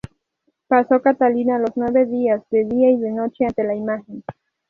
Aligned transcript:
Pasó 0.67 0.99
Catalina 0.99 1.59
los 1.59 1.73
nueve 1.75 2.07
días, 2.07 2.41
de 2.49 2.65
día 2.65 2.89
y 2.89 2.97
de 2.97 3.11
noche 3.11 3.45
ante 3.45 3.63
la 3.63 3.75
imagen. 3.75 4.23